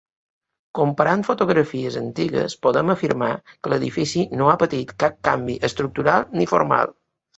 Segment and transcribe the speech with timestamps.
[0.77, 6.97] Comparant fotografies antigues podem afirmar que l'edifici no ha patit cap canvi estructural ni formal.